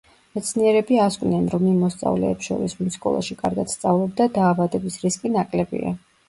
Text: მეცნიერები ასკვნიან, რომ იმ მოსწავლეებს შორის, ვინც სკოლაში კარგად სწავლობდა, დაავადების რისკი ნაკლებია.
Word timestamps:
მეცნიერები 0.35 0.95
ასკვნიან, 1.01 1.43
რომ 1.51 1.67
იმ 1.71 1.75
მოსწავლეებს 1.85 2.47
შორის, 2.47 2.73
ვინც 2.79 2.97
სკოლაში 2.97 3.37
კარგად 3.43 3.71
სწავლობდა, 3.75 4.29
დაავადების 4.39 4.99
რისკი 5.05 5.33
ნაკლებია. 5.37 5.95